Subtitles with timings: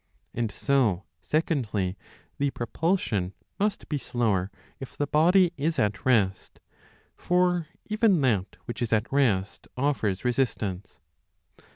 [0.33, 1.95] And so, secondly,
[2.39, 6.59] the propulsion must be slower if the body is at rest;
[7.15, 10.99] for even that which is at rest offers resistance.